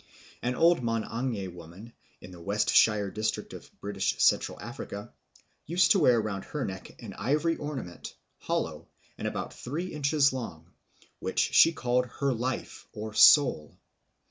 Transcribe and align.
An 0.41 0.55
old 0.55 0.81
Mang'anje 0.81 1.47
woman 1.53 1.93
in 2.21 2.31
the 2.31 2.41
West 2.41 2.73
Shire 2.73 3.11
district 3.11 3.53
of 3.53 3.69
British 3.81 4.19
Central 4.19 4.59
Africa 4.59 5.13
used 5.67 5.91
to 5.91 5.99
wear 5.99 6.19
round 6.19 6.43
her 6.45 6.65
neck 6.65 6.99
an 7.03 7.13
ivory 7.19 7.55
ornament, 7.57 8.15
hollow, 8.39 8.87
and 9.19 9.27
about 9.27 9.53
three 9.53 9.93
inches 9.93 10.33
long, 10.33 10.73
which 11.19 11.37
she 11.53 11.71
called 11.71 12.07
her 12.19 12.33
life 12.33 12.87
or 12.93 13.13
soul. 13.13 13.77